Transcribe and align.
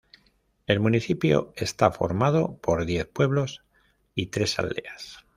El 0.65 0.79
municipio 0.79 1.53
está 1.55 1.91
formado 1.91 2.57
por 2.57 2.85
diez 2.85 3.05
pueblos 3.05 3.61
y 4.15 4.31
tres 4.31 4.57
aldeas. 4.57 5.27